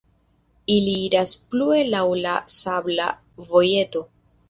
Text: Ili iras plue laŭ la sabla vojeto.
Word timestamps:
Ili 0.75 0.95
iras 1.09 1.35
plue 1.53 1.83
laŭ 1.91 2.03
la 2.25 2.35
sabla 2.57 3.11
vojeto. 3.55 4.09